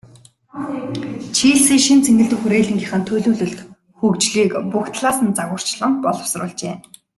Челси 1.35 1.75
шинэ 1.83 2.03
цэнгэлдэх 2.05 2.39
хүрээлэнгийнхээ 2.41 3.01
төлөвлөлт, 3.07 3.59
хөгжлийг 3.99 4.51
бүх 4.71 4.85
талаас 4.95 5.17
нь 5.23 5.35
загварчлан 5.37 5.91
боловсруулжээ. 6.03 6.75